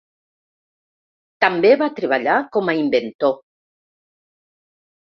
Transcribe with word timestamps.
També 1.45 1.71
va 1.83 1.91
treballar 2.01 2.39
com 2.57 2.73
a 2.75 2.77
inventor. 2.81 3.39